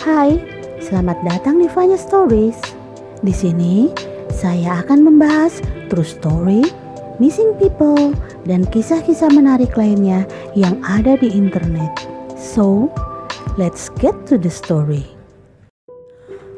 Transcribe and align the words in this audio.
Hai, 0.00 0.40
selamat 0.80 1.28
datang 1.28 1.60
di 1.60 1.68
Vanya 1.76 2.00
Stories. 2.00 2.56
Di 3.20 3.36
sini 3.36 3.92
saya 4.32 4.80
akan 4.80 5.04
membahas 5.04 5.60
true 5.92 6.08
story, 6.08 6.64
missing 7.20 7.52
people, 7.60 8.16
dan 8.48 8.64
kisah-kisah 8.64 9.28
menarik 9.28 9.76
lainnya 9.76 10.24
yang 10.56 10.80
ada 10.88 11.20
di 11.20 11.28
internet. 11.28 11.92
So, 12.32 12.88
let's 13.60 13.92
get 14.00 14.16
to 14.32 14.40
the 14.40 14.48
story. 14.48 15.04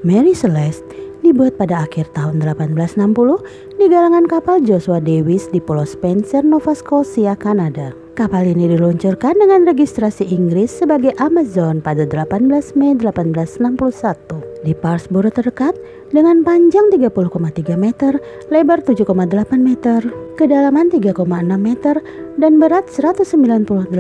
Mary 0.06 0.38
Celeste 0.38 0.86
dibuat 1.26 1.58
pada 1.58 1.82
akhir 1.82 2.14
tahun 2.14 2.38
1860 2.46 3.71
di 3.82 3.90
galangan 3.90 4.30
kapal 4.30 4.62
Joshua 4.62 5.02
Davis 5.02 5.50
di 5.50 5.58
Pulau 5.58 5.82
Spencer, 5.82 6.46
Nova 6.46 6.70
Scotia, 6.70 7.34
Kanada. 7.34 7.90
Kapal 8.14 8.54
ini 8.54 8.70
diluncurkan 8.70 9.34
dengan 9.34 9.66
registrasi 9.66 10.22
Inggris 10.30 10.70
sebagai 10.70 11.10
Amazon 11.18 11.82
pada 11.82 12.06
18 12.06 12.78
Mei 12.78 12.94
1861 12.94 14.62
di 14.62 14.70
Parsboro 14.70 15.34
terdekat 15.34 15.74
dengan 16.14 16.46
panjang 16.46 16.94
30,3 16.94 17.74
meter, 17.74 18.22
lebar 18.54 18.86
7,8 18.86 19.58
meter, 19.58 20.06
kedalaman 20.38 20.86
3,6 20.86 21.18
meter, 21.58 21.98
dan 22.38 22.62
berat 22.62 22.86
198,42 22.86 23.90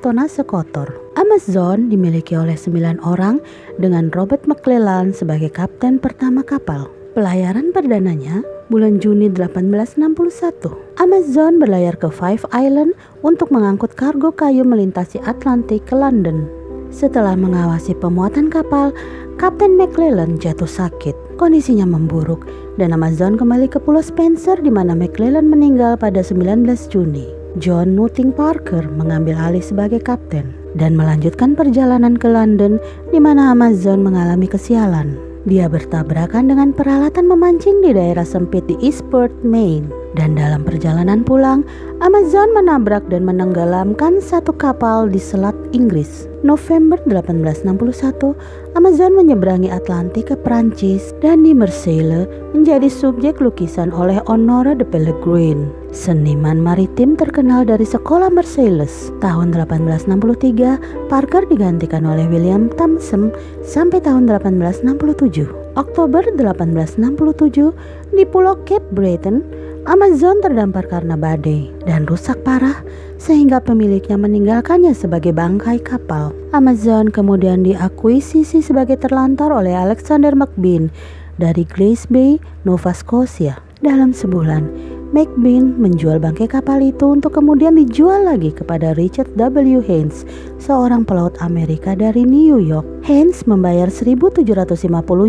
tonase 0.00 0.40
kotor. 0.48 0.88
Amazon 1.20 1.92
dimiliki 1.92 2.32
oleh 2.40 2.56
9 2.56 2.96
orang 3.04 3.44
dengan 3.76 4.08
Robert 4.08 4.48
McClellan 4.48 5.12
sebagai 5.12 5.52
kapten 5.52 6.00
pertama 6.00 6.40
kapal. 6.40 7.01
Pelayaran 7.12 7.76
perdananya 7.76 8.40
bulan 8.72 8.96
Juni 8.96 9.28
1861. 9.28 10.96
Amazon 10.96 11.60
berlayar 11.60 11.92
ke 12.00 12.08
Five 12.08 12.40
Island 12.56 12.96
untuk 13.20 13.52
mengangkut 13.52 13.92
kargo 14.00 14.32
kayu 14.32 14.64
melintasi 14.64 15.20
Atlantik 15.28 15.84
ke 15.84 15.92
London. 15.92 16.48
Setelah 16.88 17.36
mengawasi 17.36 17.92
pemuatan 18.00 18.48
kapal, 18.48 18.96
Kapten 19.36 19.76
McClellan 19.76 20.40
jatuh 20.40 20.64
sakit. 20.64 21.36
Kondisinya 21.36 21.84
memburuk 21.84 22.48
dan 22.80 22.96
Amazon 22.96 23.36
kembali 23.36 23.68
ke 23.68 23.76
Pulau 23.76 24.00
Spencer 24.00 24.56
di 24.56 24.72
mana 24.72 24.96
McClellan 24.96 25.52
meninggal 25.52 26.00
pada 26.00 26.24
19 26.24 26.64
Juni. 26.88 27.28
John 27.60 27.92
Nutting 27.92 28.32
Parker 28.32 28.88
mengambil 28.88 29.36
alih 29.36 29.60
sebagai 29.60 30.00
kapten 30.00 30.56
dan 30.80 30.96
melanjutkan 30.96 31.52
perjalanan 31.52 32.16
ke 32.16 32.24
London 32.24 32.80
di 33.12 33.20
mana 33.20 33.52
Amazon 33.52 34.00
mengalami 34.00 34.48
kesialan. 34.48 35.31
Dia 35.42 35.66
bertabrakan 35.66 36.54
dengan 36.54 36.70
peralatan 36.70 37.26
memancing 37.26 37.82
di 37.82 37.90
daerah 37.90 38.22
sempit 38.22 38.62
di 38.70 38.78
Eastport, 38.78 39.34
Maine. 39.42 40.01
Dan 40.12 40.36
dalam 40.36 40.60
perjalanan 40.60 41.24
pulang, 41.24 41.64
Amazon 42.04 42.52
menabrak 42.52 43.08
dan 43.08 43.24
menenggelamkan 43.24 44.20
satu 44.20 44.52
kapal 44.52 45.08
di 45.08 45.16
Selat 45.16 45.56
Inggris. 45.72 46.28
November 46.42 46.98
1861, 47.06 48.34
Amazon 48.74 49.14
menyeberangi 49.14 49.70
Atlantik 49.70 50.34
ke 50.34 50.36
Prancis 50.36 51.14
dan 51.22 51.46
di 51.46 51.54
Marseille 51.54 52.26
menjadi 52.50 52.90
subjek 52.90 53.38
lukisan 53.38 53.94
oleh 53.94 54.18
Honore 54.26 54.74
de 54.74 54.82
Pellegrin, 54.82 55.70
seniman 55.94 56.58
maritim 56.58 57.14
terkenal 57.14 57.62
dari 57.62 57.86
sekolah 57.86 58.28
Marseilles. 58.28 59.14
Tahun 59.22 59.54
1863, 59.54 61.06
Parker 61.06 61.46
digantikan 61.46 62.02
oleh 62.04 62.26
William 62.26 62.66
Thompson 62.74 63.30
sampai 63.62 64.02
tahun 64.02 64.26
1867. 64.26 65.61
Oktober 65.72 66.20
1867, 66.36 67.72
di 68.12 68.28
Pulau 68.28 68.60
Cape 68.68 68.84
Breton, 68.92 69.40
Amazon 69.88 70.38
terdampar 70.38 70.86
karena 70.86 71.16
badai 71.18 71.72
dan 71.88 72.06
rusak 72.06 72.38
parah 72.46 72.84
sehingga 73.18 73.58
pemiliknya 73.58 74.14
meninggalkannya 74.14 74.92
sebagai 74.94 75.32
bangkai 75.34 75.80
kapal. 75.80 76.30
Amazon 76.54 77.08
kemudian 77.08 77.64
diakuisisi 77.64 78.60
sebagai 78.60 79.00
terlantar 79.00 79.50
oleh 79.50 79.72
Alexander 79.74 80.36
McBean 80.36 80.92
dari 81.40 81.64
Grace 81.64 82.04
Bay, 82.06 82.36
Nova 82.68 82.92
Scotia. 82.92 83.58
Dalam 83.82 84.14
sebulan, 84.14 84.91
McBean 85.12 85.76
menjual 85.76 86.24
bangkai 86.24 86.48
kapal 86.48 86.80
itu 86.80 87.12
untuk 87.12 87.36
kemudian 87.36 87.76
dijual 87.76 88.24
lagi 88.24 88.48
kepada 88.48 88.96
Richard 88.96 89.28
W. 89.36 89.84
Haynes, 89.84 90.24
seorang 90.56 91.04
pelaut 91.04 91.36
Amerika 91.44 91.92
dari 91.92 92.24
New 92.24 92.56
York. 92.56 92.88
Haynes 93.04 93.44
membayar 93.44 93.92
1.750 93.92 94.48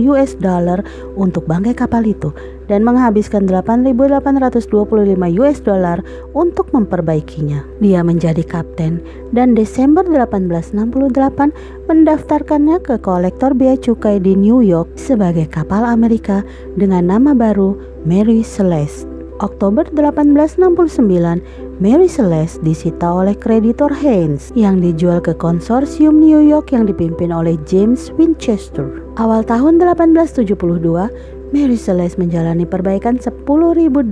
US 0.07 0.39
dollar 0.39 0.87
untuk 1.19 1.43
bangkai 1.51 1.75
kapal 1.75 2.07
itu 2.07 2.31
dan 2.71 2.87
menghabiskan 2.87 3.43
8.825 3.43 4.71
US 5.43 5.59
dollar 5.59 5.99
untuk 6.31 6.71
memperbaikinya. 6.71 7.67
Dia 7.83 8.07
menjadi 8.07 8.39
kapten 8.47 9.03
dan 9.35 9.51
Desember 9.51 10.07
1868 10.07 11.91
mendaftarkannya 11.91 12.79
ke 12.79 12.95
kolektor 13.03 13.51
bea 13.51 13.75
cukai 13.75 14.23
di 14.23 14.39
New 14.39 14.63
York 14.63 14.95
sebagai 14.95 15.51
kapal 15.51 15.83
Amerika 15.83 16.39
dengan 16.79 17.11
nama 17.11 17.35
baru 17.35 17.75
Mary 18.07 18.47
Celeste. 18.47 19.12
Oktober 19.41 19.87
1869, 19.89 21.41
Mary 21.81 22.05
Celeste 22.05 22.61
disita 22.61 23.09
oleh 23.09 23.33
kreditor 23.33 23.89
Haynes 23.89 24.53
yang 24.53 24.77
dijual 24.77 25.17
ke 25.23 25.33
konsorsium 25.33 26.21
New 26.21 26.43
York 26.43 26.69
yang 26.69 26.85
dipimpin 26.85 27.33
oleh 27.33 27.57
James 27.65 28.13
Winchester. 28.19 29.01
Awal 29.17 29.41
tahun 29.47 29.81
1872, 29.81 30.53
Mary 31.53 31.77
Celeste 31.77 32.17
menjalani 32.21 32.65
perbaikan 32.65 33.17
10.000 33.17 33.45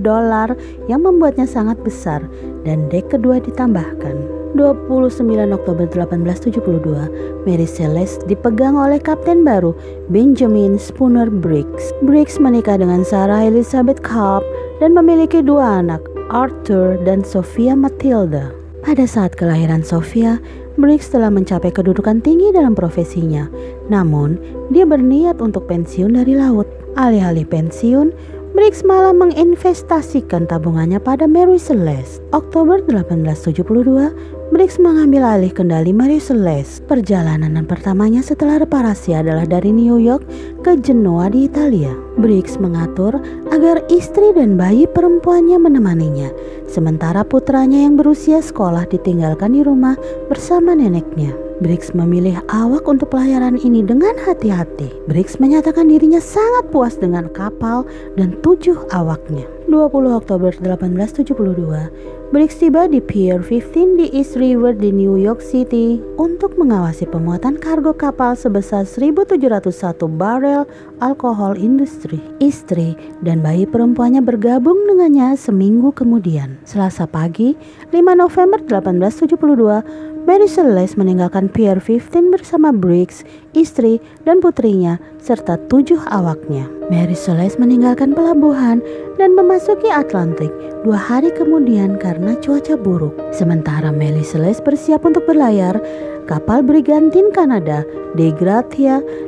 dolar 0.02 0.54
yang 0.86 1.06
membuatnya 1.06 1.46
sangat 1.46 1.78
besar 1.82 2.26
dan 2.66 2.90
dek 2.90 3.14
kedua 3.14 3.38
ditambahkan. 3.38 4.42
29 4.52 5.24
Oktober 5.48 5.88
1872, 5.88 7.48
Mary 7.48 7.64
Celeste 7.64 8.20
dipegang 8.28 8.76
oleh 8.76 9.00
kapten 9.00 9.48
baru 9.48 9.72
Benjamin 10.12 10.76
Spooner 10.76 11.32
Briggs. 11.32 11.90
Briggs 12.04 12.36
menikah 12.36 12.76
dengan 12.76 13.00
Sarah 13.00 13.48
Elizabeth 13.48 14.04
Cobb 14.04 14.44
dan 14.78 14.96
memiliki 14.96 15.44
dua 15.44 15.82
anak, 15.84 16.00
Arthur 16.32 16.96
dan 17.02 17.20
Sophia 17.26 17.76
Matilda. 17.76 18.54
Pada 18.82 19.06
saat 19.06 19.36
kelahiran 19.38 19.84
Sophia, 19.84 20.42
Briggs 20.80 21.12
telah 21.12 21.28
mencapai 21.28 21.68
kedudukan 21.68 22.24
tinggi 22.24 22.48
dalam 22.50 22.72
profesinya. 22.72 23.46
Namun, 23.92 24.40
dia 24.72 24.88
berniat 24.88 25.38
untuk 25.44 25.68
pensiun 25.68 26.16
dari 26.16 26.34
laut. 26.34 26.64
Alih-alih 26.96 27.44
pensiun, 27.44 28.10
Briggs 28.52 28.84
malah 28.84 29.16
menginvestasikan 29.16 30.44
tabungannya 30.44 31.00
pada 31.00 31.24
Mary 31.24 31.56
Celeste. 31.56 32.20
Oktober 32.36 32.84
1872, 32.84 34.12
Briggs 34.52 34.76
mengambil 34.76 35.24
alih 35.24 35.48
kendali 35.48 35.96
Mary 35.96 36.20
Celeste. 36.20 36.84
Perjalanan 36.84 37.64
pertamanya 37.64 38.20
setelah 38.20 38.60
reparasi 38.60 39.16
adalah 39.16 39.48
dari 39.48 39.72
New 39.72 39.96
York 39.96 40.28
ke 40.60 40.76
Genoa 40.84 41.32
di 41.32 41.48
Italia. 41.48 41.96
Briggs 42.20 42.60
mengatur 42.60 43.16
agar 43.48 43.80
istri 43.88 44.36
dan 44.36 44.60
bayi 44.60 44.84
perempuannya 44.84 45.56
menemaninya, 45.56 46.28
sementara 46.68 47.24
putranya 47.24 47.88
yang 47.88 47.96
berusia 47.96 48.44
sekolah 48.44 48.84
ditinggalkan 48.90 49.56
di 49.56 49.64
rumah 49.64 49.96
bersama 50.28 50.76
neneknya. 50.76 51.32
Briggs 51.62 51.94
memilih 51.94 52.42
awak 52.50 52.90
untuk 52.90 53.14
pelayaran 53.14 53.54
ini 53.54 53.86
dengan 53.86 54.18
hati-hati. 54.18 54.90
Briggs 55.06 55.38
menyatakan 55.38 55.86
dirinya 55.86 56.18
sangat 56.18 56.74
puas 56.74 56.98
dengan 56.98 57.30
kapal 57.30 57.86
dan 58.18 58.34
tujuh 58.42 58.76
awaknya. 58.90 59.46
20 59.70 60.12
Oktober 60.12 60.50
1872, 60.52 61.88
Briggs 62.32 62.56
tiba 62.56 62.88
di 62.88 62.96
Pier 63.04 63.44
15 63.44 64.00
di 64.00 64.08
East 64.16 64.40
River 64.40 64.72
di 64.72 64.88
New 64.88 65.20
York 65.20 65.44
City 65.44 66.00
untuk 66.16 66.56
mengawasi 66.56 67.04
pemuatan 67.04 67.60
kargo 67.60 67.92
kapal 67.92 68.32
sebesar 68.32 68.88
1.701 68.88 69.68
barel 70.16 70.64
alkohol 71.04 71.60
industri. 71.60 72.16
Istri 72.40 72.96
dan 73.20 73.44
bayi 73.44 73.68
perempuannya 73.68 74.24
bergabung 74.24 74.80
dengannya 74.88 75.36
seminggu 75.36 75.92
kemudian. 75.92 76.56
Selasa 76.64 77.04
pagi, 77.04 77.52
5 77.92 78.00
November 78.16 78.64
1872, 78.64 80.11
Mary 80.32 80.48
Celeste 80.48 80.96
meninggalkan 80.96 81.52
Pier 81.52 81.76
15 81.76 82.32
bersama 82.32 82.72
Briggs, 82.72 83.20
istri, 83.52 84.00
dan 84.24 84.40
putrinya, 84.40 84.96
serta 85.20 85.60
tujuh 85.68 86.00
awaknya. 86.08 86.64
Mary 86.88 87.12
Celeste 87.12 87.60
meninggalkan 87.60 88.16
pelabuhan 88.16 88.80
dan 89.20 89.36
memasuki 89.36 89.92
Atlantik 89.92 90.48
dua 90.88 90.96
hari 90.96 91.28
kemudian 91.36 92.00
karena 92.00 92.32
cuaca 92.40 92.80
buruk. 92.80 93.12
Sementara 93.28 93.92
Mary 93.92 94.24
Celeste 94.24 94.64
bersiap 94.64 95.04
untuk 95.04 95.28
berlayar, 95.28 95.76
kapal 96.24 96.64
Brigantin 96.64 97.28
Kanada, 97.36 97.84
De 98.16 98.32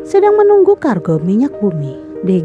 sedang 0.09 0.41
menunggu 0.41 0.73
kargo 0.81 1.21
minyak 1.21 1.53
bumi. 1.61 2.01
De 2.25 2.41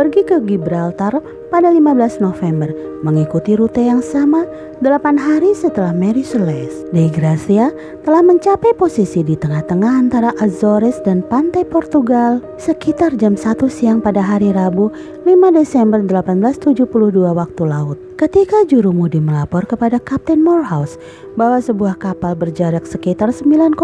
pergi 0.00 0.24
ke 0.24 0.40
Gibraltar 0.48 1.20
pada 1.52 1.68
15 1.68 2.24
November 2.24 2.72
mengikuti 3.04 3.52
rute 3.52 3.84
yang 3.84 4.00
sama 4.00 4.48
8 4.80 4.96
hari 5.20 5.52
setelah 5.52 5.92
Mary 5.92 6.24
Celeste. 6.24 6.88
De 6.88 7.12
Gracia 7.12 7.68
telah 8.00 8.24
mencapai 8.24 8.72
posisi 8.80 9.20
di 9.20 9.36
tengah-tengah 9.36 9.92
antara 9.92 10.32
Azores 10.40 10.96
dan 11.04 11.20
pantai 11.20 11.68
Portugal 11.68 12.40
sekitar 12.56 13.12
jam 13.20 13.36
1 13.36 13.60
siang 13.68 14.00
pada 14.00 14.24
hari 14.24 14.56
Rabu 14.56 14.88
5 15.28 15.28
Desember 15.52 16.00
1872 16.00 16.88
waktu 17.36 17.62
laut. 17.68 18.00
Ketika 18.16 18.64
jurumudi 18.64 19.20
melapor 19.20 19.68
kepada 19.68 20.00
Kapten 20.00 20.40
Morehouse 20.40 20.96
bahwa 21.36 21.60
sebuah 21.60 22.00
kapal 22.00 22.32
berjarak 22.40 22.88
sekitar 22.88 23.36
9,7 23.36 23.76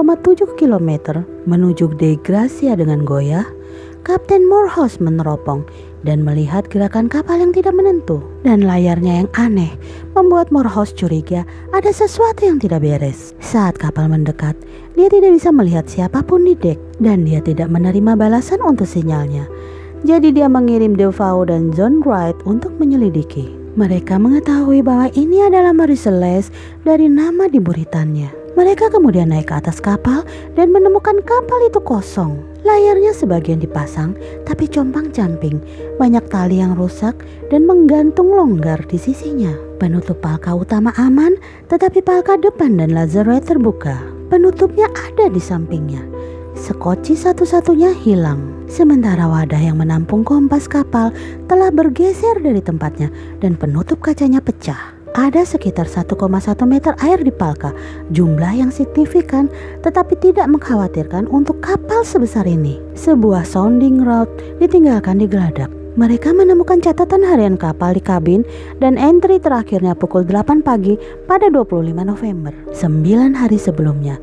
km 0.56 1.20
menuju 1.44 1.92
De 2.00 2.16
Gracia 2.24 2.72
dengan 2.72 3.04
goyah, 3.04 3.48
Kapten 4.06 4.46
Morehouse 4.46 5.02
meneropong 5.02 5.66
dan 6.06 6.22
melihat 6.22 6.70
gerakan 6.70 7.10
kapal 7.10 7.42
yang 7.42 7.50
tidak 7.50 7.74
menentu 7.74 8.22
dan 8.46 8.62
layarnya 8.62 9.26
yang 9.26 9.30
aneh 9.34 9.74
membuat 10.14 10.54
Morehouse 10.54 10.94
curiga 10.94 11.42
ada 11.74 11.90
sesuatu 11.90 12.46
yang 12.46 12.62
tidak 12.62 12.86
beres. 12.86 13.34
Saat 13.42 13.82
kapal 13.82 14.06
mendekat, 14.06 14.54
dia 14.94 15.10
tidak 15.10 15.34
bisa 15.34 15.50
melihat 15.50 15.90
siapa 15.90 16.22
pun 16.22 16.46
di 16.46 16.54
dek 16.54 16.78
dan 17.02 17.26
dia 17.26 17.42
tidak 17.42 17.66
menerima 17.66 18.14
balasan 18.14 18.62
untuk 18.62 18.86
sinyalnya. 18.86 19.50
Jadi 20.06 20.30
dia 20.30 20.46
mengirim 20.46 20.94
Defoe 20.94 21.50
dan 21.50 21.74
John 21.74 21.98
Wright 22.06 22.38
untuk 22.46 22.70
menyelidiki. 22.78 23.50
Mereka 23.74 24.16
mengetahui 24.22 24.80
bahwa 24.86 25.10
ini 25.18 25.42
adalah 25.44 25.74
Marie 25.74 25.98
Celeste 25.98 26.54
dari 26.86 27.10
nama 27.10 27.50
di 27.50 27.58
buritannya. 27.58 28.45
Mereka 28.56 28.88
kemudian 28.88 29.28
naik 29.28 29.52
ke 29.52 29.54
atas 29.60 29.84
kapal 29.84 30.24
dan 30.56 30.72
menemukan 30.72 31.20
kapal 31.28 31.60
itu 31.68 31.76
kosong. 31.84 32.40
Layarnya 32.64 33.12
sebagian 33.12 33.60
dipasang, 33.60 34.16
tapi 34.48 34.64
compang-camping. 34.64 35.60
Banyak 36.00 36.24
tali 36.32 36.64
yang 36.64 36.72
rusak 36.72 37.20
dan 37.52 37.68
menggantung 37.68 38.32
longgar 38.32 38.80
di 38.88 38.96
sisinya. 38.96 39.52
Penutup 39.76 40.24
palka 40.24 40.56
utama 40.56 40.96
aman, 40.96 41.36
tetapi 41.68 42.00
palka 42.00 42.40
depan 42.40 42.80
dan 42.80 42.96
lazarette 42.96 43.52
terbuka. 43.52 44.00
Penutupnya 44.32 44.88
ada 45.04 45.28
di 45.28 45.38
sampingnya. 45.38 46.00
Sekoci 46.56 47.12
satu-satunya 47.12 47.92
hilang. 47.92 48.64
Sementara 48.72 49.28
wadah 49.28 49.60
yang 49.60 49.76
menampung 49.76 50.24
kompas 50.24 50.64
kapal 50.64 51.12
telah 51.44 51.68
bergeser 51.68 52.40
dari 52.40 52.64
tempatnya 52.64 53.12
dan 53.44 53.54
penutup 53.60 54.00
kacanya 54.00 54.40
pecah. 54.40 54.95
Ada 55.16 55.48
sekitar 55.48 55.88
1,1 55.88 56.12
meter 56.68 56.92
air 57.00 57.16
di 57.24 57.32
Palka, 57.32 57.72
jumlah 58.12 58.52
yang 58.52 58.68
signifikan 58.68 59.48
tetapi 59.80 60.12
tidak 60.20 60.44
mengkhawatirkan 60.44 61.24
untuk 61.32 61.56
kapal 61.64 62.04
sebesar 62.04 62.44
ini. 62.44 62.76
Sebuah 62.92 63.48
sounding 63.48 64.04
rod 64.04 64.28
ditinggalkan 64.60 65.16
di 65.16 65.24
geladak. 65.24 65.72
Mereka 65.96 66.36
menemukan 66.36 66.84
catatan 66.84 67.24
harian 67.24 67.56
kapal 67.56 67.96
di 67.96 68.04
kabin 68.04 68.44
dan 68.76 69.00
entry 69.00 69.40
terakhirnya 69.40 69.96
pukul 69.96 70.20
8 70.20 70.60
pagi 70.60 71.00
pada 71.24 71.48
25 71.48 71.96
November. 71.96 72.52
Sembilan 72.76 73.40
hari 73.40 73.56
sebelumnya, 73.56 74.20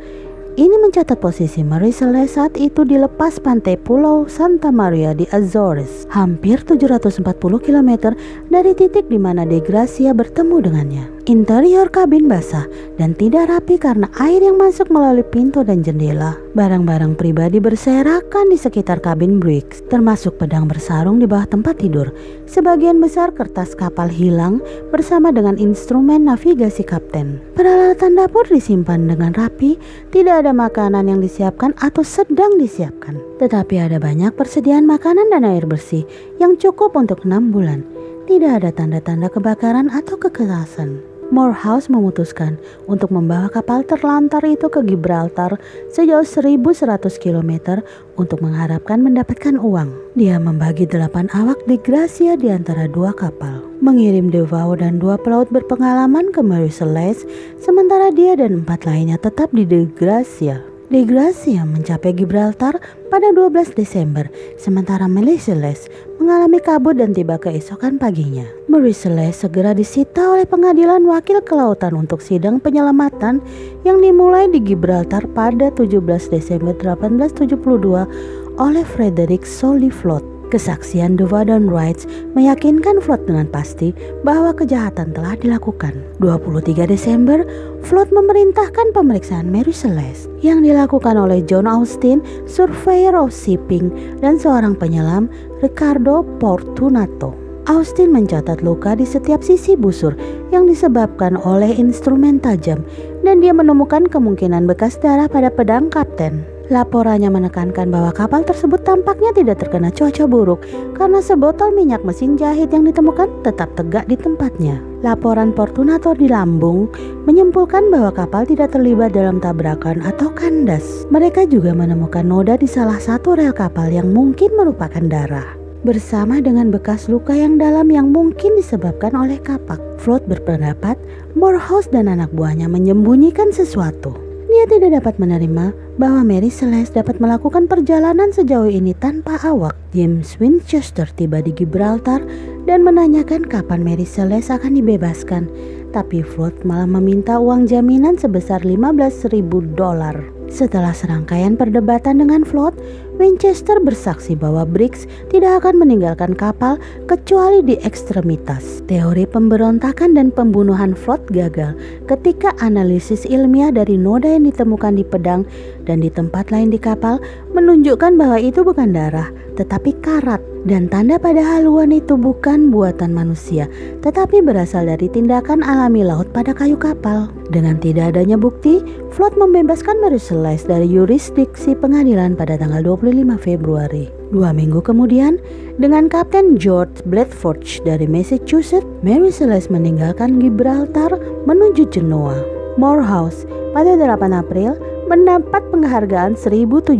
ini 0.53 0.77
mencatat 0.77 1.17
posisi 1.17 1.65
Marie 1.65 1.89
Celeste 1.89 2.37
saat 2.37 2.53
itu 2.61 2.85
di 2.85 2.93
lepas 2.93 3.41
pantai 3.41 3.73
Pulau 3.73 4.29
Santa 4.29 4.69
Maria 4.69 5.17
di 5.17 5.25
Azores, 5.33 6.05
hampir 6.13 6.61
740 6.61 7.25
km 7.57 8.13
dari 8.53 8.77
titik 8.77 9.09
di 9.09 9.17
mana 9.17 9.49
De 9.49 9.57
Gracia 9.57 10.13
bertemu 10.13 10.55
dengannya. 10.61 11.03
Interior 11.23 11.87
kabin 11.87 12.27
basah 12.27 12.67
dan 12.99 13.15
tidak 13.15 13.47
rapi 13.47 13.79
karena 13.79 14.11
air 14.19 14.43
yang 14.43 14.59
masuk 14.59 14.91
melalui 14.91 15.23
pintu 15.23 15.63
dan 15.63 15.79
jendela. 15.79 16.35
Barang-barang 16.51 17.15
pribadi 17.15 17.63
berserakan 17.63 18.51
di 18.51 18.59
sekitar 18.59 18.99
kabin 18.99 19.39
Briggs, 19.39 19.79
termasuk 19.87 20.35
pedang 20.35 20.67
bersarung 20.67 21.23
di 21.23 21.27
bawah 21.29 21.47
tempat 21.47 21.79
tidur. 21.79 22.11
Sebagian 22.43 22.99
besar 22.99 23.31
kertas 23.31 23.71
kapal 23.71 24.11
hilang 24.11 24.59
bersama 24.91 25.31
dengan 25.31 25.55
instrumen 25.55 26.27
navigasi 26.27 26.83
kapten. 26.83 27.39
Peralatan 27.55 28.19
dapur 28.19 28.43
disimpan 28.43 29.07
dengan 29.07 29.31
rapi, 29.31 29.79
tidak 30.11 30.43
ada 30.43 30.51
makanan 30.51 31.07
yang 31.07 31.23
disiapkan 31.23 31.71
atau 31.79 32.03
sedang 32.03 32.59
disiapkan. 32.59 33.15
Tetapi 33.39 33.79
ada 33.79 33.95
banyak 33.95 34.35
persediaan 34.35 34.83
makanan 34.83 35.31
dan 35.31 35.47
air 35.47 35.63
bersih 35.63 36.03
yang 36.43 36.59
cukup 36.59 36.99
untuk 36.99 37.23
enam 37.23 37.55
bulan. 37.55 37.87
Tidak 38.27 38.59
ada 38.59 38.75
tanda-tanda 38.75 39.31
kebakaran 39.31 39.87
atau 39.87 40.19
kekerasan. 40.19 41.12
Morehouse 41.29 41.87
memutuskan 41.87 42.59
untuk 42.89 43.13
membawa 43.13 43.47
kapal 43.47 43.85
terlantar 43.85 44.41
itu 44.43 44.67
ke 44.67 44.81
Gibraltar 44.81 45.61
sejauh 45.93 46.25
1100 46.25 47.15
km 47.21 47.79
untuk 48.19 48.41
mengharapkan 48.41 48.99
mendapatkan 48.99 49.55
uang. 49.61 49.93
Dia 50.17 50.41
membagi 50.41 50.89
delapan 50.89 51.29
awak 51.31 51.61
di 51.69 51.77
Gracia 51.77 52.33
di 52.33 52.49
antara 52.49 52.89
dua 52.89 53.13
kapal, 53.13 53.61
mengirim 53.79 54.33
Devau 54.33 54.73
dan 54.73 54.97
dua 54.97 55.15
pelaut 55.21 55.47
berpengalaman 55.53 56.33
ke 56.33 56.41
Mary 56.41 56.73
Celeste, 56.73 57.29
sementara 57.61 58.09
dia 58.09 58.33
dan 58.33 58.65
empat 58.65 58.89
lainnya 58.89 59.21
tetap 59.21 59.53
di 59.53 59.63
De 59.63 59.85
Gracia. 59.85 60.72
De 60.93 61.09
Gracia 61.09 61.65
mencapai 61.65 62.13
Gibraltar 62.13 62.77
pada 63.09 63.33
12 63.33 63.73
Desember, 63.73 64.29
sementara 64.61 65.09
Marie 65.09 65.41
Celeste 65.41 65.89
mengalami 66.21 66.61
kabut 66.61 66.93
dan 66.93 67.17
tiba 67.17 67.41
keesokan 67.41 67.97
paginya. 67.97 68.45
Marie 68.69 68.93
Celeste 68.93 69.49
segera 69.49 69.73
disita 69.73 70.21
oleh 70.21 70.45
pengadilan 70.45 71.01
wakil 71.09 71.41
kelautan 71.41 71.97
untuk 71.97 72.21
sidang 72.21 72.61
penyelamatan 72.61 73.41
yang 73.81 74.05
dimulai 74.05 74.45
di 74.53 74.61
Gibraltar 74.61 75.25
pada 75.33 75.73
17 75.73 75.97
Desember 76.29 76.77
1872 76.77 78.61
oleh 78.61 78.85
Frederick 78.85 79.49
Soliflot. 79.49 80.32
Kesaksian 80.49 81.15
Dova 81.15 81.47
dan 81.47 81.71
Wright 81.71 82.03
meyakinkan 82.35 82.99
Flood 82.99 83.29
dengan 83.29 83.47
pasti 83.47 83.95
bahwa 84.27 84.51
kejahatan 84.51 85.15
telah 85.15 85.37
dilakukan. 85.39 85.95
23 86.19 86.89
Desember, 86.89 87.43
Flood 87.83 88.11
memerintahkan 88.11 88.91
pemeriksaan 88.91 89.47
Mary 89.47 89.75
Celeste 89.75 90.27
yang 90.43 90.63
dilakukan 90.63 91.15
oleh 91.15 91.39
John 91.43 91.69
Austin, 91.69 92.19
surveyor 92.49 93.15
of 93.15 93.31
shipping, 93.31 93.91
dan 94.19 94.35
seorang 94.35 94.75
penyelam 94.75 95.31
Ricardo 95.63 96.27
Portunato. 96.39 97.43
Austin 97.63 98.11
mencatat 98.11 98.59
luka 98.59 98.91
di 98.91 99.07
setiap 99.07 99.39
sisi 99.39 99.79
busur 99.79 100.19
yang 100.51 100.67
disebabkan 100.67 101.39
oleh 101.39 101.71
instrumen 101.71 102.35
tajam 102.43 102.83
dan 103.23 103.39
dia 103.39 103.55
menemukan 103.55 104.03
kemungkinan 104.03 104.67
bekas 104.67 104.99
darah 104.99 105.31
pada 105.31 105.47
pedang 105.47 105.87
kapten. 105.87 106.52
Laporannya 106.73 107.29
menekankan 107.29 107.93
bahwa 107.93 108.09
kapal 108.09 108.41
tersebut 108.41 108.81
tampaknya 108.81 109.29
tidak 109.37 109.61
terkena 109.61 109.93
cuaca 109.93 110.25
buruk 110.25 110.65
karena 110.97 111.21
sebotol 111.21 111.69
minyak 111.69 112.01
mesin 112.01 112.33
jahit 112.33 112.73
yang 112.73 112.89
ditemukan 112.89 113.29
tetap 113.45 113.69
tegak 113.77 114.09
di 114.09 114.17
tempatnya. 114.17 114.81
Laporan 115.05 115.53
Portunator 115.53 116.17
di 116.17 116.25
Lambung 116.25 116.89
menyimpulkan 117.29 117.93
bahwa 117.93 118.09
kapal 118.09 118.49
tidak 118.49 118.73
terlibat 118.73 119.13
dalam 119.13 119.37
tabrakan 119.37 120.01
atau 120.01 120.33
kandas. 120.33 121.05
Mereka 121.13 121.45
juga 121.45 121.77
menemukan 121.77 122.25
noda 122.25 122.57
di 122.57 122.65
salah 122.65 122.97
satu 122.97 123.37
rel 123.37 123.53
kapal 123.53 123.93
yang 123.93 124.09
mungkin 124.09 124.57
merupakan 124.57 125.05
darah 125.05 125.53
bersama 125.85 126.41
dengan 126.41 126.73
bekas 126.73 127.05
luka 127.05 127.37
yang 127.37 127.61
dalam 127.61 127.91
yang 127.93 128.09
mungkin 128.09 128.57
disebabkan 128.57 129.13
oleh 129.13 129.37
kapak. 129.37 129.77
Float 130.01 130.25
berpendapat 130.25 130.97
Morehouse 131.37 131.91
dan 131.93 132.09
anak 132.09 132.33
buahnya 132.33 132.65
menyembunyikan 132.65 133.53
sesuatu. 133.53 134.32
Dia 134.53 134.69
tidak 134.69 135.01
dapat 135.01 135.17
menerima 135.17 135.73
bahwa 135.97 136.21
Mary 136.21 136.53
Celeste 136.53 137.01
dapat 137.01 137.17
melakukan 137.17 137.65
perjalanan 137.65 138.29
sejauh 138.29 138.69
ini 138.69 138.93
tanpa 138.93 139.41
awak. 139.41 139.73
James 139.97 140.37
Winchester 140.37 141.09
tiba 141.09 141.41
di 141.41 141.49
Gibraltar 141.49 142.21
dan 142.69 142.85
menanyakan 142.85 143.49
kapan 143.49 143.81
Mary 143.81 144.05
Celeste 144.05 144.53
akan 144.53 144.77
dibebaskan. 144.77 145.49
Tapi 145.89 146.21
Flood 146.21 146.69
malah 146.69 146.85
meminta 146.85 147.41
uang 147.41 147.65
jaminan 147.65 148.13
sebesar 148.13 148.61
15.000 148.61 149.41
dolar. 149.73 150.21
Setelah 150.53 150.93
serangkaian 150.93 151.57
perdebatan 151.57 152.21
dengan 152.21 152.45
Flood, 152.45 152.77
Winchester 153.21 153.77
bersaksi 153.77 154.33
bahwa 154.33 154.65
Briggs 154.65 155.05
tidak 155.29 155.61
akan 155.61 155.85
meninggalkan 155.85 156.33
kapal 156.33 156.81
kecuali 157.05 157.61
di 157.61 157.75
ekstremitas. 157.85 158.81
Teori 158.89 159.29
pemberontakan 159.29 160.17
dan 160.17 160.33
pembunuhan 160.33 160.97
Flood 160.97 161.29
gagal 161.29 161.77
ketika 162.09 162.57
analisis 162.57 163.23
ilmiah 163.29 163.69
dari 163.69 163.95
noda 163.95 164.33
yang 164.33 164.49
ditemukan 164.49 164.97
di 164.97 165.05
pedang 165.05 165.45
dan 165.85 166.01
di 166.01 166.09
tempat 166.09 166.49
lain 166.49 166.73
di 166.73 166.81
kapal 166.81 167.21
menunjukkan 167.53 168.17
bahwa 168.17 168.41
itu 168.41 168.65
bukan 168.65 168.91
darah, 168.91 169.29
tetapi 169.55 169.93
karat 170.01 170.41
dan 170.63 170.87
tanda 170.87 171.19
pada 171.19 171.43
haluan 171.43 171.91
itu 171.91 172.15
bukan 172.15 172.71
buatan 172.71 173.11
manusia, 173.11 173.67
tetapi 173.99 174.39
berasal 174.39 174.87
dari 174.87 175.11
tindakan 175.11 175.59
alami 175.59 176.07
laut 176.07 176.31
pada 176.31 176.55
kayu 176.55 176.79
kapal. 176.79 177.27
Dengan 177.51 177.77
tidak 177.77 178.15
adanya 178.15 178.39
bukti, 178.39 178.79
Flood 179.13 179.37
membebaskan 179.37 180.01
Mary 180.01 180.17
Celeste 180.17 180.71
dari 180.71 180.89
yurisdiksi 180.89 181.77
pengadilan 181.77 182.33
pada 182.33 182.57
tanggal 182.57 182.81
25 182.81 183.12
Februari. 183.37 184.09
Dua 184.33 184.49
minggu 184.49 184.81
kemudian, 184.81 185.37
dengan 185.77 186.09
Kapten 186.09 186.57
George 186.57 187.05
Bradford 187.05 187.61
dari 187.85 188.09
Massachusetts, 188.09 188.89
Mary 189.05 189.29
Celeste 189.29 189.69
meninggalkan 189.69 190.41
Gibraltar 190.41 191.13
menuju 191.45 191.85
Genoa. 191.93 192.41
Morehouse 192.81 193.45
pada 193.77 193.93
8 193.93 194.33
April 194.33 194.73
mendapat 195.05 195.61
penghargaan 195.69 196.33
1.700 196.33 196.97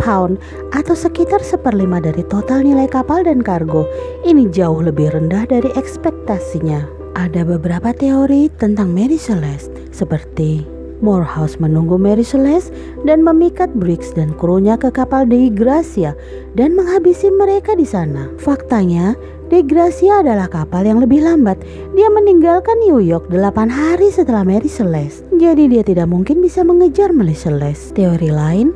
pound 0.00 0.40
atau 0.72 0.96
sekitar 0.96 1.44
seperlima 1.44 2.00
dari 2.00 2.24
total 2.24 2.64
nilai 2.64 2.88
kapal 2.88 3.20
dan 3.28 3.44
kargo. 3.44 3.84
Ini 4.24 4.48
jauh 4.48 4.80
lebih 4.80 5.12
rendah 5.12 5.44
dari 5.44 5.68
ekspektasinya. 5.76 6.88
Ada 7.20 7.44
beberapa 7.44 7.92
teori 7.92 8.48
tentang 8.56 8.96
Mary 8.96 9.20
Celeste 9.20 9.92
seperti 9.92 10.79
Morehouse 11.00 11.56
menunggu 11.60 11.96
Mary 11.96 12.24
Celeste 12.24 12.72
dan 13.08 13.24
memikat 13.24 13.72
Briggs 13.76 14.12
dan 14.12 14.36
krunya 14.36 14.76
ke 14.76 14.92
kapal 14.92 15.24
Dei 15.28 15.48
Gracia 15.48 16.12
dan 16.54 16.76
menghabisi 16.76 17.32
mereka 17.32 17.76
di 17.76 17.84
sana. 17.88 18.28
Faktanya, 18.40 19.16
Dei 19.50 19.66
Gracia 19.66 20.22
adalah 20.22 20.46
kapal 20.46 20.86
yang 20.86 21.02
lebih 21.02 21.26
lambat. 21.26 21.58
Dia 21.98 22.06
meninggalkan 22.12 22.78
New 22.86 23.02
York 23.02 23.26
8 23.32 23.66
hari 23.66 24.12
setelah 24.14 24.46
Mary 24.46 24.70
Celeste. 24.70 25.26
Jadi 25.34 25.66
dia 25.66 25.82
tidak 25.82 26.06
mungkin 26.06 26.38
bisa 26.38 26.62
mengejar 26.62 27.10
Mary 27.10 27.34
Celeste. 27.34 27.96
Teori 27.98 28.30
lain, 28.30 28.70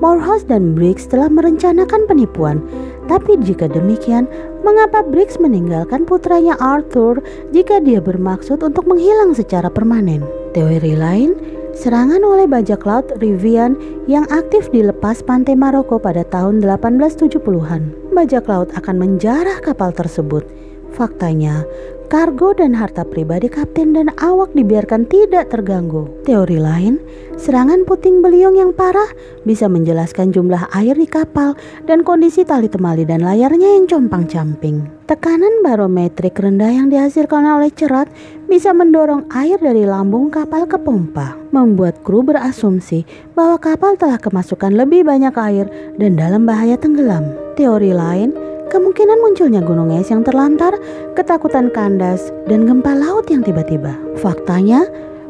Morehouse 0.00 0.48
dan 0.48 0.72
Briggs 0.72 1.04
telah 1.04 1.28
merencanakan 1.28 2.08
penipuan. 2.08 2.64
Tapi 3.04 3.36
jika 3.42 3.68
demikian, 3.68 4.24
mengapa 4.64 5.04
Briggs 5.04 5.36
meninggalkan 5.36 6.08
putranya 6.08 6.56
Arthur 6.56 7.20
jika 7.52 7.82
dia 7.84 8.00
bermaksud 8.00 8.64
untuk 8.64 8.88
menghilang 8.88 9.36
secara 9.36 9.68
permanen? 9.68 10.24
Teori 10.56 10.94
lain, 10.96 11.36
Serangan 11.70 12.20
oleh 12.26 12.50
bajak 12.50 12.82
laut 12.82 13.06
Rivian 13.22 13.78
yang 14.10 14.26
aktif 14.34 14.66
di 14.74 14.82
lepas 14.82 15.22
pantai 15.22 15.54
Maroko 15.54 16.02
pada 16.02 16.26
tahun 16.26 16.58
1870-an. 16.58 18.10
Bajak 18.10 18.50
laut 18.50 18.74
akan 18.74 18.96
menjarah 18.98 19.62
kapal 19.62 19.94
tersebut. 19.94 20.42
Faktanya, 20.90 21.62
kargo 22.10 22.50
dan 22.50 22.74
harta 22.74 23.06
pribadi 23.06 23.46
kapten 23.46 23.94
dan 23.94 24.10
awak 24.18 24.50
dibiarkan 24.58 25.06
tidak 25.06 25.54
terganggu. 25.54 26.10
Teori 26.26 26.58
lain, 26.58 26.98
serangan 27.38 27.86
puting 27.86 28.18
beliung 28.18 28.58
yang 28.58 28.74
parah 28.74 29.06
bisa 29.46 29.70
menjelaskan 29.70 30.34
jumlah 30.34 30.66
air 30.74 30.98
di 30.98 31.06
kapal 31.06 31.54
dan 31.86 32.02
kondisi 32.02 32.42
tali 32.42 32.66
temali 32.66 33.06
dan 33.06 33.22
layarnya 33.22 33.78
yang 33.78 33.86
compang-camping. 33.86 34.90
Tekanan 35.06 35.62
barometrik 35.62 36.34
rendah 36.34 36.74
yang 36.74 36.90
dihasilkan 36.90 37.46
oleh 37.46 37.70
cerat 37.70 38.10
bisa 38.50 38.74
mendorong 38.74 39.30
air 39.30 39.62
dari 39.62 39.86
lambung 39.86 40.34
kapal 40.34 40.66
ke 40.66 40.82
pompa, 40.82 41.38
membuat 41.54 42.02
kru 42.02 42.26
berasumsi 42.26 43.06
bahwa 43.38 43.54
kapal 43.62 43.94
telah 43.94 44.18
kemasukan 44.18 44.74
lebih 44.74 45.06
banyak 45.06 45.34
air 45.38 45.66
dan 45.94 46.18
dalam 46.18 46.42
bahaya 46.42 46.74
tenggelam. 46.74 47.22
Teori 47.54 47.94
lain, 47.94 48.49
kemungkinan 48.70 49.18
munculnya 49.18 49.60
gunung 49.60 49.90
es 49.90 50.08
yang 50.08 50.22
terlantar, 50.22 50.72
ketakutan 51.18 51.68
kandas, 51.74 52.30
dan 52.46 52.64
gempa 52.64 52.94
laut 52.94 53.26
yang 53.26 53.42
tiba-tiba. 53.42 53.98
Faktanya, 54.22 54.86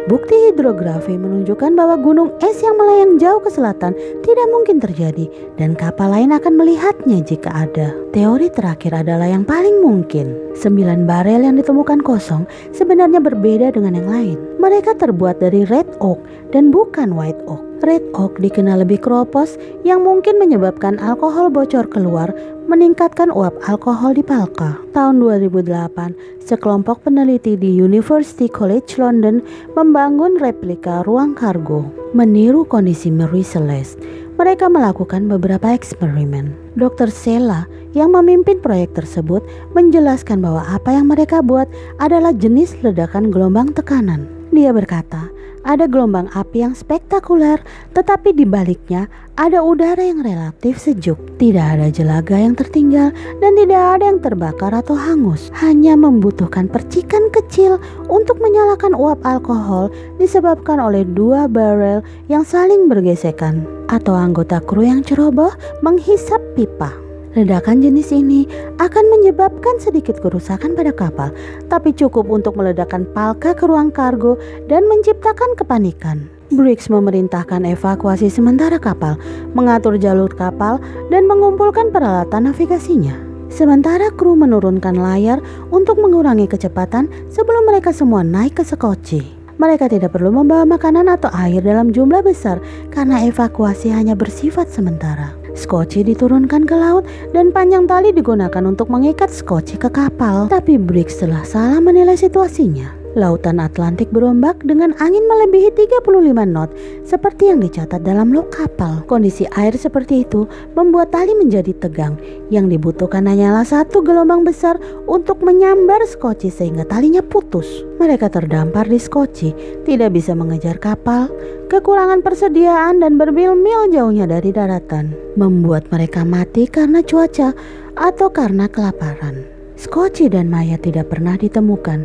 Bukti 0.08 0.32
hidrografi 0.48 1.20
menunjukkan 1.20 1.76
bahwa 1.76 2.00
gunung 2.00 2.32
es 2.40 2.56
yang 2.64 2.80
melayang 2.80 3.20
jauh 3.20 3.36
ke 3.44 3.52
selatan 3.52 3.92
tidak 4.24 4.46
mungkin 4.48 4.80
terjadi 4.80 5.28
dan 5.60 5.76
kapal 5.76 6.08
lain 6.08 6.32
akan 6.32 6.56
melihatnya 6.56 7.20
jika 7.20 7.52
ada. 7.52 7.92
Teori 8.10 8.48
terakhir 8.48 9.06
adalah 9.06 9.28
yang 9.28 9.44
paling 9.44 9.84
mungkin. 9.84 10.56
Sembilan 10.56 11.04
barel 11.04 11.44
yang 11.44 11.60
ditemukan 11.60 12.00
kosong 12.00 12.48
sebenarnya 12.72 13.20
berbeda 13.20 13.76
dengan 13.76 14.00
yang 14.00 14.08
lain. 14.08 14.38
Mereka 14.56 14.96
terbuat 14.96 15.38
dari 15.44 15.68
red 15.68 15.86
oak 16.00 16.18
dan 16.48 16.72
bukan 16.72 17.12
white 17.12 17.38
oak. 17.44 17.69
Red 17.80 18.12
oak 18.12 18.36
dikenal 18.36 18.84
lebih 18.84 19.00
kropos 19.00 19.56
yang 19.88 20.04
mungkin 20.04 20.36
menyebabkan 20.36 21.00
alkohol 21.00 21.48
bocor 21.48 21.88
keluar 21.88 22.28
meningkatkan 22.68 23.32
uap 23.32 23.56
alkohol 23.64 24.12
di 24.12 24.20
Palka. 24.20 24.76
Tahun 24.92 25.16
2008, 25.16 26.44
sekelompok 26.44 27.08
peneliti 27.08 27.56
di 27.56 27.72
University 27.72 28.52
College 28.52 29.00
London 29.00 29.40
membangun 29.72 30.36
replika 30.36 31.00
ruang 31.08 31.32
kargo 31.32 31.88
meniru 32.12 32.68
kondisi 32.68 33.08
Mary 33.08 33.40
Celeste. 33.40 34.02
Mereka 34.36 34.68
melakukan 34.68 35.28
beberapa 35.28 35.72
eksperimen. 35.72 36.52
Dr. 36.76 37.08
Sela 37.08 37.64
yang 37.96 38.12
memimpin 38.12 38.60
proyek 38.60 38.92
tersebut 38.96 39.44
menjelaskan 39.72 40.40
bahwa 40.44 40.64
apa 40.68 40.96
yang 40.96 41.08
mereka 41.08 41.40
buat 41.40 41.68
adalah 41.96 42.32
jenis 42.36 42.76
ledakan 42.84 43.32
gelombang 43.32 43.72
tekanan. 43.72 44.28
Dia 44.50 44.72
berkata, 44.72 45.30
ada 45.64 45.88
gelombang 45.88 46.28
api 46.36 46.62
yang 46.64 46.74
spektakuler, 46.76 47.60
tetapi 47.96 48.36
di 48.36 48.44
baliknya 48.44 49.08
ada 49.40 49.64
udara 49.64 50.04
yang 50.04 50.20
relatif 50.20 50.76
sejuk. 50.76 51.16
Tidak 51.40 51.64
ada 51.80 51.88
jelaga 51.88 52.36
yang 52.36 52.52
tertinggal 52.52 53.08
dan 53.40 53.52
tidak 53.56 53.82
ada 53.96 54.04
yang 54.12 54.20
terbakar 54.20 54.72
atau 54.76 54.92
hangus. 54.92 55.48
Hanya 55.56 55.96
membutuhkan 55.96 56.68
percikan 56.68 57.32
kecil 57.32 57.80
untuk 58.12 58.36
menyalakan 58.44 58.92
uap 58.92 59.24
alkohol 59.24 59.88
disebabkan 60.20 60.76
oleh 60.76 61.08
dua 61.08 61.48
barrel 61.48 62.04
yang 62.28 62.44
saling 62.44 62.84
bergesekan 62.84 63.64
atau 63.88 64.12
anggota 64.12 64.60
kru 64.60 64.84
yang 64.84 65.00
ceroboh 65.00 65.56
menghisap 65.80 66.38
pipa. 66.52 66.99
Ledakan 67.30 67.78
jenis 67.78 68.10
ini 68.10 68.50
akan 68.82 69.04
menyebabkan 69.06 69.78
sedikit 69.78 70.18
kerusakan 70.18 70.74
pada 70.74 70.90
kapal, 70.90 71.30
tapi 71.70 71.94
cukup 71.94 72.26
untuk 72.26 72.58
meledakkan 72.58 73.06
palka 73.14 73.54
ke 73.54 73.70
ruang 73.70 73.94
kargo 73.94 74.34
dan 74.66 74.90
menciptakan 74.90 75.54
kepanikan. 75.54 76.26
Briggs 76.50 76.90
memerintahkan 76.90 77.62
evakuasi 77.70 78.26
sementara 78.26 78.82
kapal, 78.82 79.14
mengatur 79.54 79.94
jalur 79.94 80.34
kapal, 80.34 80.82
dan 81.14 81.30
mengumpulkan 81.30 81.94
peralatan 81.94 82.50
navigasinya. 82.50 83.14
Sementara 83.46 84.10
kru 84.10 84.34
menurunkan 84.34 84.98
layar 84.98 85.38
untuk 85.70 86.02
mengurangi 86.02 86.50
kecepatan 86.50 87.06
sebelum 87.30 87.62
mereka 87.70 87.94
semua 87.94 88.26
naik 88.26 88.58
ke 88.58 88.64
sekoci. 88.66 89.38
Mereka 89.62 89.86
tidak 89.86 90.18
perlu 90.18 90.34
membawa 90.34 90.66
makanan 90.66 91.06
atau 91.06 91.30
air 91.30 91.62
dalam 91.62 91.94
jumlah 91.94 92.26
besar 92.26 92.58
karena 92.90 93.22
evakuasi 93.22 93.94
hanya 93.94 94.18
bersifat 94.18 94.66
sementara. 94.66 95.39
Skoci 95.56 96.04
diturunkan 96.04 96.68
ke 96.68 96.76
laut 96.76 97.08
dan 97.32 97.50
panjang 97.50 97.88
tali 97.88 98.12
digunakan 98.12 98.62
untuk 98.68 98.92
mengikat 98.92 99.32
skoci 99.32 99.80
ke 99.80 99.88
kapal. 99.88 100.46
Tapi 100.52 100.76
Briggs 100.76 101.18
telah 101.18 101.42
salah 101.42 101.80
menilai 101.82 102.14
situasinya. 102.14 102.99
Lautan 103.18 103.58
Atlantik 103.58 104.06
berombak 104.14 104.62
dengan 104.62 104.94
angin 105.02 105.26
melebihi 105.26 105.74
35 105.74 106.30
knot 106.46 106.70
seperti 107.02 107.50
yang 107.50 107.58
dicatat 107.58 108.06
dalam 108.06 108.30
log 108.30 108.54
kapal. 108.54 109.02
Kondisi 109.10 109.50
air 109.58 109.74
seperti 109.74 110.22
itu 110.22 110.46
membuat 110.78 111.10
tali 111.10 111.34
menjadi 111.34 111.74
tegang. 111.74 112.14
Yang 112.54 112.78
dibutuhkan 112.78 113.26
hanyalah 113.26 113.66
satu 113.66 114.06
gelombang 114.06 114.46
besar 114.46 114.78
untuk 115.10 115.42
menyambar 115.42 116.06
skoci 116.06 116.54
sehingga 116.54 116.86
talinya 116.86 117.18
putus. 117.18 117.66
Mereka 117.98 118.30
terdampar 118.30 118.86
di 118.86 119.02
skoci, 119.02 119.82
tidak 119.82 120.14
bisa 120.14 120.38
mengejar 120.38 120.78
kapal, 120.78 121.26
kekurangan 121.66 122.22
persediaan 122.22 123.02
dan 123.02 123.18
bermil-mil 123.18 123.90
jauhnya 123.90 124.30
dari 124.30 124.54
daratan. 124.54 125.10
Membuat 125.34 125.90
mereka 125.90 126.22
mati 126.22 126.70
karena 126.70 127.02
cuaca 127.02 127.50
atau 127.98 128.30
karena 128.30 128.70
kelaparan. 128.70 129.58
Skoci 129.80 130.28
dan 130.28 130.52
Maya 130.52 130.76
tidak 130.76 131.08
pernah 131.08 131.40
ditemukan 131.40 132.04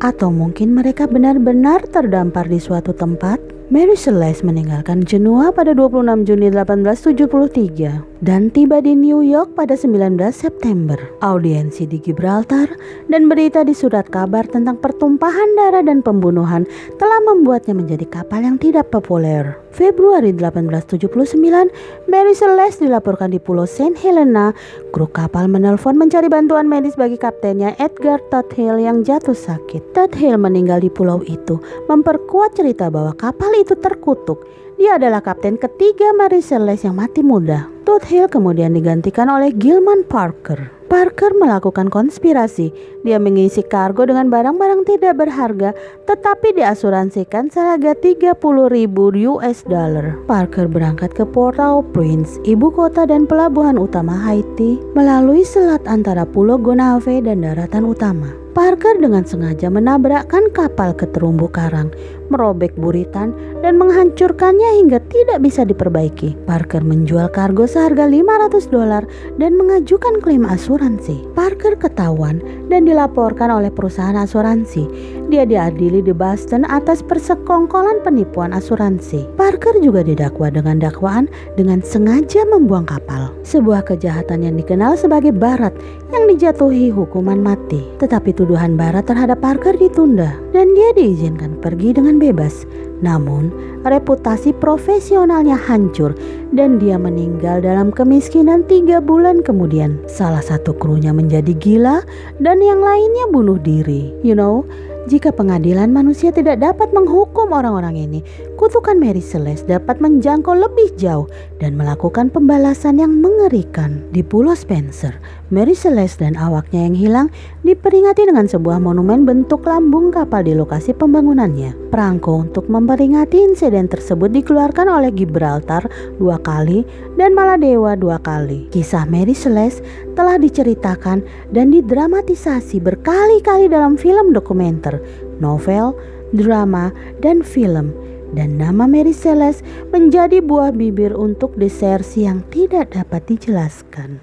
atau 0.00 0.32
mungkin 0.32 0.72
mereka 0.72 1.04
benar-benar 1.04 1.84
terdampar 1.92 2.48
di 2.48 2.56
suatu 2.56 2.96
tempat 2.96 3.59
Mary 3.70 3.94
Celeste 3.94 4.42
meninggalkan 4.42 5.06
Genoa 5.06 5.54
pada 5.54 5.70
26 5.70 6.26
Juni 6.26 6.50
1873 6.50 8.18
dan 8.18 8.50
tiba 8.50 8.82
di 8.82 8.98
New 8.98 9.22
York 9.22 9.54
pada 9.54 9.78
19 9.78 10.18
September. 10.34 10.98
Audiensi 11.22 11.86
di 11.86 12.02
Gibraltar 12.02 12.66
dan 13.06 13.30
berita 13.30 13.62
di 13.62 13.70
surat 13.70 14.10
kabar 14.10 14.42
tentang 14.50 14.74
pertumpahan 14.74 15.54
darah 15.54 15.86
dan 15.86 16.02
pembunuhan 16.02 16.66
telah 16.98 17.22
membuatnya 17.30 17.78
menjadi 17.78 18.10
kapal 18.10 18.42
yang 18.42 18.58
tidak 18.58 18.90
populer. 18.90 19.54
Februari 19.70 20.34
1879, 20.34 22.10
Mary 22.10 22.34
Celeste 22.34 22.90
dilaporkan 22.90 23.30
di 23.30 23.38
Pulau 23.38 23.70
Saint 23.70 23.94
Helena. 23.94 24.50
Kru 24.90 25.06
kapal 25.06 25.46
menelpon 25.46 25.94
mencari 25.94 26.26
bantuan 26.26 26.66
medis 26.66 26.98
bagi 26.98 27.14
kaptennya 27.14 27.78
Edgar 27.78 28.18
Tuthill 28.34 28.82
yang 28.82 29.06
jatuh 29.06 29.38
sakit. 29.38 29.94
Tuthill 29.94 30.42
meninggal 30.42 30.82
di 30.82 30.90
pulau 30.90 31.22
itu, 31.22 31.62
memperkuat 31.86 32.58
cerita 32.58 32.90
bahwa 32.90 33.14
kapal 33.14 33.54
itu 33.62 33.76
terkutuk. 33.76 34.42
Dia 34.80 34.96
adalah 34.96 35.20
kapten 35.20 35.60
ketiga 35.60 36.16
Mary 36.16 36.40
Celeste 36.40 36.88
yang 36.88 36.96
mati 36.96 37.20
muda. 37.20 37.68
Hill 37.90 38.30
kemudian 38.30 38.72
digantikan 38.72 39.26
oleh 39.26 39.50
Gilman 39.50 40.06
Parker. 40.06 40.70
Parker 40.90 41.30
melakukan 41.38 41.86
konspirasi. 41.86 42.70
Dia 43.06 43.22
mengisi 43.22 43.62
kargo 43.62 44.06
dengan 44.06 44.26
barang-barang 44.26 44.82
tidak 44.86 45.22
berharga 45.22 45.70
tetapi 46.06 46.56
diasuransikan 46.56 47.46
seharga 47.52 47.94
30 47.94 48.34
ribu 48.72 49.14
US 49.36 49.62
dollar. 49.68 50.18
Parker 50.26 50.66
berangkat 50.66 51.14
ke 51.14 51.22
Port-au-Prince, 51.28 52.42
ibu 52.42 52.72
kota 52.74 53.06
dan 53.06 53.28
pelabuhan 53.28 53.78
utama 53.78 54.16
Haiti, 54.16 54.82
melalui 54.98 55.46
selat 55.46 55.84
antara 55.86 56.26
Pulau 56.26 56.58
Gonave 56.58 57.22
dan 57.22 57.46
daratan 57.46 57.86
utama. 57.86 58.39
Parker 58.50 58.98
dengan 58.98 59.22
sengaja 59.22 59.70
menabrakkan 59.70 60.50
kapal 60.50 60.90
ke 60.90 61.06
terumbu 61.14 61.46
karang, 61.46 61.94
merobek 62.34 62.74
buritan 62.74 63.30
dan 63.62 63.78
menghancurkannya 63.78 64.82
hingga 64.82 64.98
tidak 65.06 65.38
bisa 65.38 65.62
diperbaiki. 65.62 66.34
Parker 66.50 66.82
menjual 66.82 67.30
kargo 67.30 67.70
seharga 67.70 68.10
500 68.10 68.66
dolar 68.66 69.06
dan 69.38 69.54
mengajukan 69.54 70.18
klaim 70.18 70.42
asuransi. 70.42 71.30
Parker 71.38 71.78
ketahuan 71.78 72.42
dan 72.66 72.90
dilaporkan 72.90 73.54
oleh 73.54 73.70
perusahaan 73.70 74.18
asuransi. 74.18 74.90
Dia 75.30 75.46
diadili 75.46 76.02
di 76.02 76.10
Boston 76.10 76.66
atas 76.66 77.06
persekongkolan 77.06 78.02
penipuan 78.02 78.50
asuransi. 78.50 79.30
Parker 79.38 79.78
juga 79.78 80.02
didakwa 80.02 80.50
dengan 80.50 80.82
dakwaan 80.82 81.30
dengan 81.54 81.78
sengaja 81.86 82.42
membuang 82.50 82.90
kapal. 82.90 83.30
Sebuah 83.46 83.86
kejahatan 83.86 84.42
yang 84.42 84.58
dikenal 84.58 84.98
sebagai 84.98 85.30
barat 85.30 85.70
yang 86.10 86.26
dijatuhi 86.26 86.90
hukuman 86.90 87.38
mati. 87.38 87.86
Tetapi 88.02 88.34
tuduhan 88.34 88.49
barat 88.56 89.06
terhadap 89.06 89.38
Parker 89.38 89.76
ditunda 89.78 90.34
dan 90.50 90.72
dia 90.74 90.90
diizinkan 90.96 91.60
pergi 91.60 91.94
dengan 91.94 92.18
bebas. 92.18 92.66
Namun, 93.00 93.48
reputasi 93.86 94.52
profesionalnya 94.58 95.56
hancur 95.56 96.12
dan 96.52 96.76
dia 96.76 97.00
meninggal 97.00 97.64
dalam 97.64 97.94
kemiskinan 97.94 98.66
tiga 98.66 98.98
bulan 99.00 99.40
kemudian. 99.40 100.02
Salah 100.10 100.42
satu 100.42 100.76
krunya 100.76 101.14
menjadi 101.14 101.54
gila 101.56 102.02
dan 102.42 102.60
yang 102.60 102.82
lainnya 102.84 103.30
bunuh 103.32 103.56
diri. 103.56 104.12
You 104.20 104.36
know, 104.36 104.68
jika 105.08 105.32
pengadilan 105.32 105.90
manusia 105.90 106.28
tidak 106.28 106.60
dapat 106.60 106.92
menghukum 106.92 107.50
orang-orang 107.56 107.96
ini, 107.96 108.20
kutukan 108.60 109.00
Mary 109.00 109.24
Celeste 109.24 109.72
dapat 109.72 110.04
menjangkau 110.04 110.52
lebih 110.52 110.92
jauh 111.00 111.24
dan 111.64 111.80
melakukan 111.80 112.28
pembalasan 112.28 113.00
yang 113.00 113.16
mengerikan. 113.16 114.04
Di 114.12 114.20
Pulau 114.20 114.52
Spencer, 114.52 115.16
Mary 115.48 115.72
Celeste 115.72 116.28
dan 116.28 116.36
awaknya 116.36 116.84
yang 116.84 116.92
hilang 116.92 117.28
diperingati 117.64 118.28
dengan 118.28 118.44
sebuah 118.44 118.76
monumen 118.76 119.24
bentuk 119.24 119.64
lambung 119.64 120.12
kapal 120.12 120.44
di 120.44 120.52
lokasi 120.52 120.92
pembangunannya. 120.92 121.72
Perangko 121.88 122.44
untuk 122.44 122.68
memperingati 122.68 123.40
insiden 123.40 123.88
tersebut 123.88 124.28
dikeluarkan 124.28 124.92
oleh 124.92 125.08
Gibraltar 125.08 125.88
dua 126.20 126.36
kali 126.36 126.84
dan 127.16 127.32
Maladewa 127.32 127.96
dua 127.96 128.20
kali. 128.20 128.68
Kisah 128.68 129.08
Mary 129.08 129.32
Celeste 129.32 129.80
telah 130.12 130.36
diceritakan 130.36 131.24
dan 131.48 131.72
didramatisasi 131.72 132.76
berkali-kali 132.84 133.72
dalam 133.72 133.96
film 133.96 134.36
dokumenter, 134.36 135.00
novel, 135.40 135.96
drama, 136.36 136.92
dan 137.24 137.40
film 137.40 138.09
dan 138.34 138.58
nama 138.58 138.86
Mary 138.86 139.14
Celeste 139.14 139.66
menjadi 139.90 140.38
buah 140.42 140.70
bibir 140.70 141.14
untuk 141.14 141.54
desersi 141.58 142.26
yang 142.26 142.42
tidak 142.54 142.94
dapat 142.94 143.26
dijelaskan. 143.26 144.22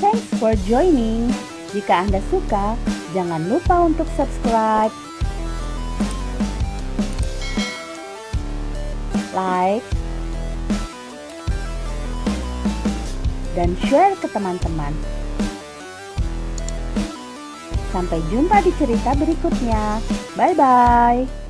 Thanks 0.00 0.28
for 0.36 0.52
joining. 0.68 1.32
Jika 1.72 2.06
Anda 2.06 2.20
suka, 2.30 2.78
jangan 3.16 3.50
lupa 3.50 3.82
untuk 3.88 4.06
subscribe, 4.14 4.92
like, 9.34 9.82
dan 13.58 13.74
share 13.88 14.14
ke 14.22 14.28
teman-teman. 14.30 14.94
Sampai 17.94 18.18
jumpa 18.26 18.58
di 18.66 18.74
cerita 18.74 19.14
berikutnya. 19.14 20.02
Bye-bye. 20.34 21.26
with 21.30 21.43